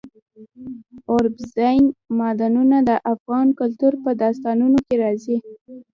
اوبزین 1.11 1.83
معدنونه 2.17 2.77
د 2.89 2.91
افغان 3.13 3.47
کلتور 3.59 3.93
په 4.03 4.09
داستانونو 4.21 4.77
کې 4.85 4.95
راځي. 5.03 5.37